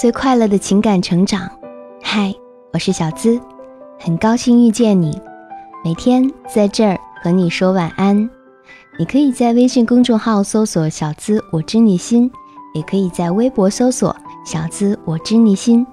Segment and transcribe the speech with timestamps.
[0.00, 1.46] 最快乐的情感成长。
[2.02, 2.34] 嗨，
[2.72, 3.38] 我是小资，
[3.98, 5.20] 很高兴遇见你。
[5.84, 8.16] 每天在这儿和你说晚安。
[8.98, 12.32] 你可以在微信公众号搜索“小资我知你心”，
[12.72, 15.86] 也可以在微博搜索“小资我知你心”，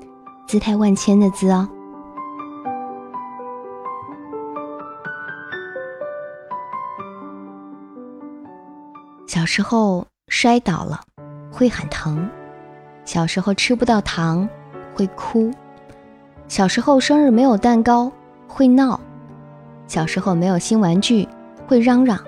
[0.47, 1.67] 姿态万千的“资”哦。
[9.27, 11.01] 小时候摔倒了，
[11.51, 12.25] 会很疼；
[13.07, 14.47] 小时候吃不到糖，
[14.93, 15.49] 会哭；
[16.49, 18.11] 小时候生日没有蛋糕，
[18.49, 18.99] 会闹；
[19.87, 21.25] 小时候没有新玩具，
[21.65, 22.19] 会嚷嚷。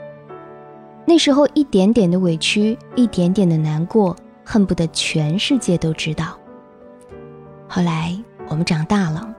[1.05, 4.15] 那时候一点点的委屈，一点点的难过，
[4.45, 6.39] 恨不得全世界都知道。
[7.67, 8.17] 后来
[8.47, 9.35] 我们长大了，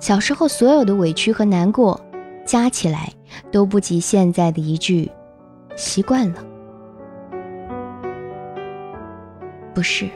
[0.00, 2.00] 小时候所有的委屈和难过，
[2.46, 3.12] 加起来
[3.52, 5.12] 都不及现在的一句
[5.76, 6.42] “习惯了”。
[9.76, 10.08] 不是，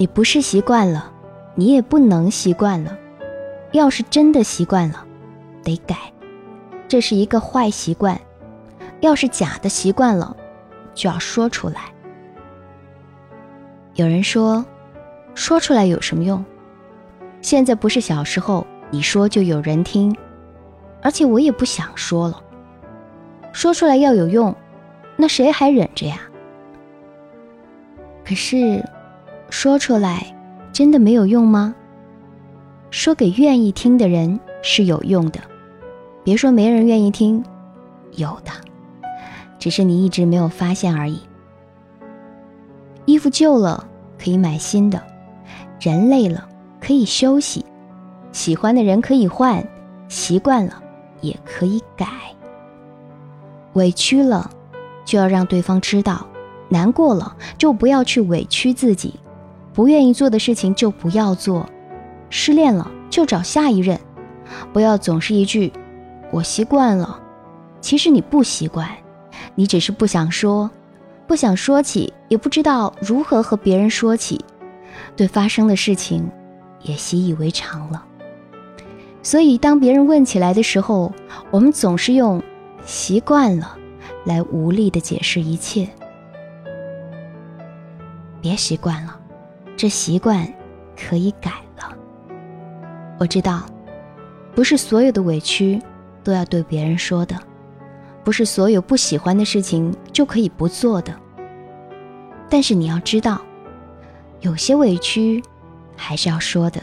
[0.00, 1.12] 你不是习惯了，
[1.54, 2.96] 你也不能习惯了。
[3.72, 5.04] 要是真的习惯了，
[5.62, 5.94] 得改，
[6.88, 8.18] 这是一个坏习惯。
[9.00, 10.34] 要是假的习惯了，
[10.94, 11.92] 就要说出来。
[13.92, 14.64] 有人说，
[15.34, 16.42] 说出来有什么用？
[17.42, 20.16] 现在不是小时候，你说就有人听，
[21.02, 22.42] 而且我也不想说了。
[23.52, 24.56] 说出来要有用，
[25.18, 26.16] 那谁还忍着呀？
[28.24, 28.82] 可是，
[29.50, 30.34] 说出来
[30.72, 31.74] 真的没有用吗？
[32.90, 35.40] 说给愿意听的人是有用的，
[36.24, 37.44] 别说没人愿意听，
[38.12, 38.50] 有的。
[39.58, 41.20] 只是你一直没有发现而已。
[43.04, 43.86] 衣服旧了
[44.18, 45.02] 可以买新的，
[45.80, 46.48] 人累了
[46.80, 47.64] 可以休息，
[48.32, 49.66] 喜欢的人可以换，
[50.08, 50.82] 习惯了
[51.20, 52.06] 也可以改。
[53.74, 54.50] 委屈了
[55.04, 56.26] 就要让对方知道，
[56.68, 59.14] 难过了就不要去委屈自己，
[59.80, 61.66] 不愿意做的事情就不要做，
[62.28, 63.98] 失恋了就找下一任，
[64.74, 65.72] 不要总是一句
[66.30, 67.18] “我习惯了”，
[67.80, 68.86] 其实你不习惯。
[69.54, 70.70] 你只是不想说，
[71.26, 74.44] 不想说起，也不知道如何和别人说起，
[75.16, 76.30] 对发生的事情
[76.82, 78.04] 也习以为常了。
[79.22, 81.10] 所以，当别人问起来的时候，
[81.50, 82.42] 我们总是用
[82.84, 83.78] “习惯了”
[84.26, 85.88] 来无力的解释一切。
[88.42, 89.18] 别习惯了，
[89.80, 90.46] 这习惯
[90.94, 91.96] 可以改了。
[93.18, 93.64] 我知道，
[94.54, 95.80] 不是所有的委屈
[96.22, 97.34] 都要对别人说的。
[98.22, 101.18] 不是所有不喜欢的事情就可以不做的，
[102.50, 103.40] 但是你要知道，
[104.40, 105.42] 有些委屈
[105.96, 106.82] 还是要说的，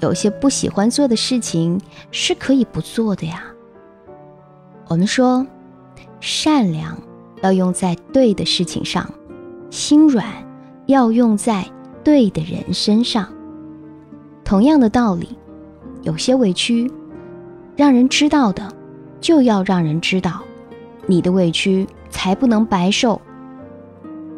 [0.00, 1.80] 有些不喜欢做的事情
[2.10, 3.44] 是可以不做的呀。
[4.88, 5.46] 我们说，
[6.18, 7.00] 善良
[7.40, 9.08] 要用在对的事情上，
[9.70, 10.26] 心软
[10.86, 11.64] 要用在
[12.04, 13.28] 对的人身上。
[14.44, 15.36] 同样的道理，
[16.02, 16.90] 有些委屈
[17.76, 18.68] 让人知道的，
[19.20, 20.42] 就要让人知道。
[21.06, 23.20] 你的委屈才不能白受。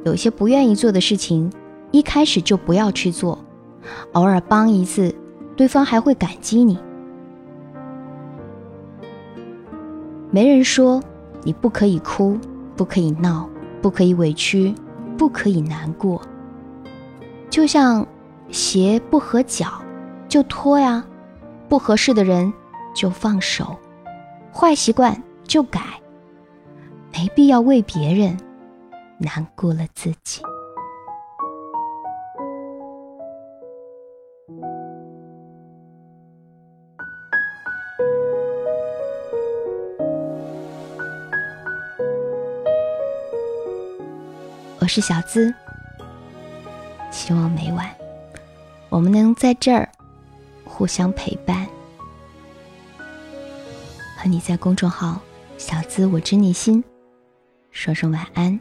[0.05, 1.51] 有些不愿意做的事情，
[1.91, 3.39] 一开始就不要去做，
[4.13, 5.15] 偶尔帮一次，
[5.57, 6.79] 对方还会感激你。
[10.31, 11.03] 没人说
[11.43, 12.39] 你不可以哭，
[12.77, 13.49] 不可以闹，
[13.81, 14.75] 不可以委屈，
[15.17, 16.21] 不可以难过。
[17.55, 18.05] 就像
[18.51, 19.81] 鞋不合脚
[20.29, 21.05] 就脱呀，
[21.69, 22.53] 不合适的人
[22.93, 23.77] 就放手，
[24.53, 25.81] 坏习惯就改。
[27.13, 28.37] 没必要为别人
[29.19, 30.43] 难过了自己。
[44.81, 45.55] 我是小资，
[47.15, 47.89] 希望每晚
[48.89, 49.89] 我们能在这儿
[50.65, 51.65] 互相陪伴，
[54.17, 55.21] 和你在公众号
[55.57, 56.83] “小资我知你心”。
[57.71, 58.59] 说声晚安。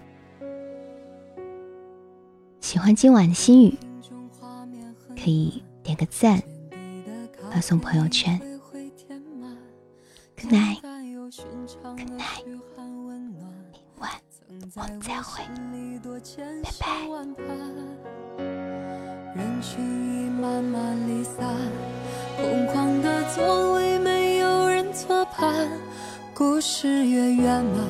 [2.62, 3.76] 喜欢今晚的心语，
[5.16, 6.40] 可以点个赞，
[7.52, 8.40] 发送朋友圈。
[10.40, 12.60] Good night，Good night，明
[13.98, 14.12] 晚
[14.76, 15.44] 我们再会，
[16.04, 17.56] 拜
[18.38, 18.53] 拜。
[19.36, 21.44] 人群已慢慢离散，
[22.40, 25.68] 空旷的座位没有人作伴。
[26.36, 27.84] 故事越圆满，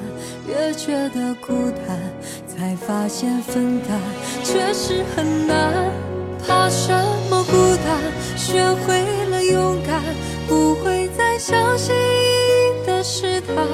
[0.48, 2.00] 越觉得孤单，
[2.48, 4.00] 才发现分担
[4.42, 5.92] 确实很难。
[6.48, 6.94] 怕什
[7.30, 8.00] 么孤单？
[8.38, 10.01] 学会了勇敢，
[10.48, 13.68] 不会再相信意义的试探。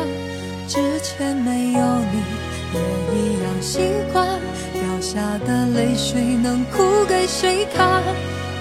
[0.67, 2.23] 之前没有你，
[2.73, 2.79] 也
[3.13, 3.79] 一样习
[4.11, 4.39] 惯。
[4.99, 8.03] 掉下的泪水能哭给谁看？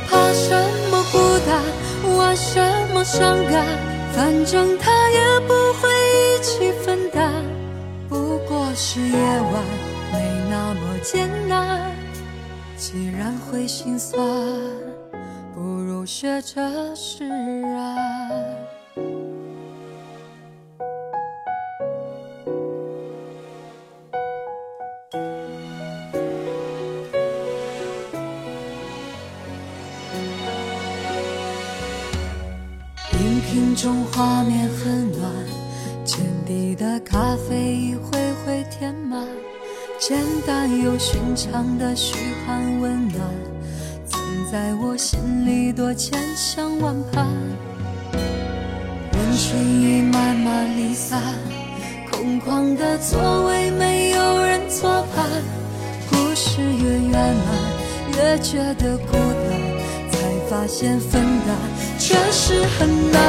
[0.09, 0.55] 怕什
[0.89, 2.63] 么孤单，玩什
[2.95, 3.67] 么伤感，
[4.15, 7.43] 反正他也不会一起分担。
[8.09, 9.65] 不过是夜晚，
[10.13, 11.91] 没那么艰难。
[12.77, 14.25] 既然会心酸，
[15.53, 17.29] 不如学着释
[17.63, 17.97] 然。
[33.81, 35.31] 中画面很暖，
[36.05, 39.25] 浅底的咖啡一回回填满，
[40.01, 43.21] 简单又寻常的嘘寒问暖，
[44.05, 44.21] 曾
[44.51, 47.29] 在我心里多千想万盼。
[49.13, 51.23] 人群已慢慢离散，
[52.11, 55.25] 空旷的座位没有人作伴，
[56.11, 59.79] 故事越圆满，越觉得孤单。
[60.11, 60.19] 才
[60.51, 61.57] 发现分担
[61.97, 63.23] 确实很难，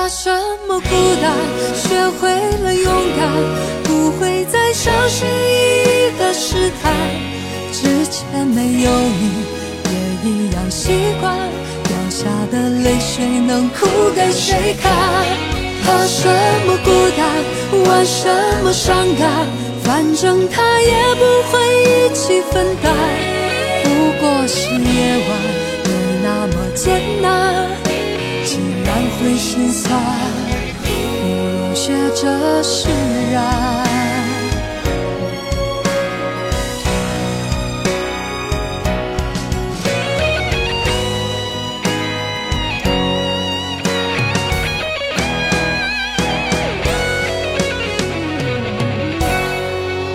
[0.00, 0.30] 怕什
[0.66, 0.88] 么孤
[1.20, 1.30] 单，
[1.74, 2.32] 学会
[2.62, 3.28] 了勇敢，
[3.84, 6.90] 不会再小心翼翼的试探。
[7.70, 9.44] 之前没有你
[9.90, 10.88] 也一样习
[11.20, 11.36] 惯，
[11.84, 13.86] 掉下的泪水能哭
[14.16, 14.90] 给谁看？
[15.84, 16.26] 怕什
[16.66, 18.26] 么孤单，玩什
[18.64, 19.46] 么伤感，
[19.84, 22.90] 反正他也不会一起分担。
[23.84, 23.88] 不
[24.18, 25.69] 过是夜晚。
[29.50, 30.00] 心酸，
[30.84, 32.88] 不如学着释
[33.32, 33.42] 然。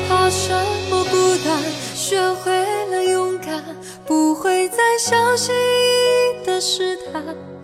[0.08, 0.54] 怕什
[0.90, 1.62] 么孤单，
[1.94, 2.54] 学会
[2.90, 3.62] 了勇敢，
[4.06, 7.55] 不会再小心翼翼的试探。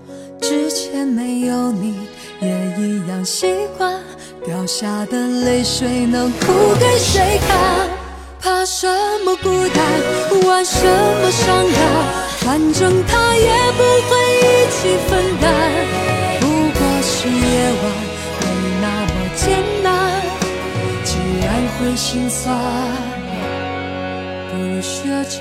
[1.05, 2.07] 没有你
[2.41, 4.01] 也一样习惯，
[4.45, 7.89] 掉下的泪水能哭给谁看？
[8.39, 8.87] 怕什
[9.23, 9.83] 么孤单，
[10.47, 10.83] 玩什
[11.21, 11.81] 么伤感，
[12.39, 15.45] 反正他也不会一起分担。
[16.39, 17.83] 不过是夜晚，
[18.41, 18.45] 没
[18.81, 19.89] 那么艰难。
[21.03, 21.09] 既
[21.39, 21.47] 然
[21.77, 22.57] 会心酸，
[24.49, 24.97] 不如学
[25.29, 25.39] 着。